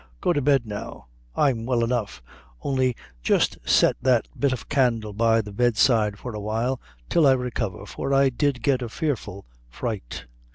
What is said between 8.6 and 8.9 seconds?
get a